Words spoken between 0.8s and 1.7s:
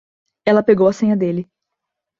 a senha dele.